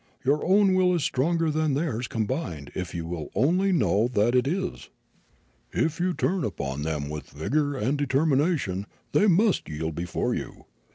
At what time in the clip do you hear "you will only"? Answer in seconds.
2.95-3.71